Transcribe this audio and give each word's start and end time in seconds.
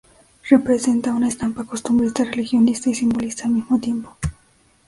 Representa 0.49 1.13
una 1.13 1.27
estampa 1.27 1.63
costumbrista, 1.65 2.23
regionalista 2.23 2.89
y 2.89 2.95
simbolista 2.95 3.43
al 3.43 3.51
mismo 3.51 3.77
tiempo. 3.79 4.17